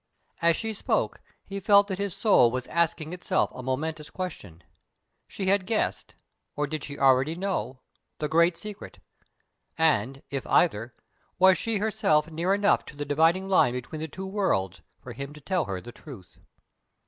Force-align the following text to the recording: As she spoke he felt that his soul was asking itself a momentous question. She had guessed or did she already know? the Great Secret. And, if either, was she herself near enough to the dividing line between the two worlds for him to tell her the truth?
As 0.41 0.55
she 0.55 0.73
spoke 0.73 1.21
he 1.45 1.59
felt 1.59 1.85
that 1.85 1.99
his 1.99 2.15
soul 2.15 2.49
was 2.49 2.65
asking 2.69 3.13
itself 3.13 3.51
a 3.53 3.61
momentous 3.61 4.09
question. 4.09 4.63
She 5.27 5.45
had 5.45 5.67
guessed 5.67 6.15
or 6.55 6.65
did 6.65 6.83
she 6.83 6.97
already 6.97 7.35
know? 7.35 7.81
the 8.17 8.27
Great 8.27 8.57
Secret. 8.57 8.97
And, 9.77 10.23
if 10.31 10.47
either, 10.47 10.95
was 11.37 11.55
she 11.59 11.77
herself 11.77 12.31
near 12.31 12.51
enough 12.51 12.83
to 12.85 12.95
the 12.95 13.05
dividing 13.05 13.47
line 13.47 13.73
between 13.73 14.01
the 14.01 14.07
two 14.07 14.25
worlds 14.25 14.81
for 15.03 15.13
him 15.13 15.33
to 15.33 15.39
tell 15.39 15.65
her 15.65 15.79
the 15.79 15.91
truth? 15.91 16.39